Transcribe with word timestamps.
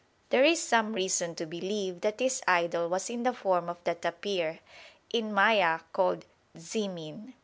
There 0.29 0.43
is 0.43 0.59
some 0.63 0.93
reason 0.93 1.35
to 1.35 1.45
believe 1.45 2.01
that 2.01 2.17
this 2.17 2.41
idol 2.47 2.89
was 2.89 3.07
in 3.07 3.21
the 3.21 3.35
form 3.35 3.69
of 3.69 3.83
the 3.83 3.93
tapir, 3.93 4.57
in 5.13 5.31
Maya 5.31 5.81
called 5.93 6.25
"tzimin." 6.57 7.33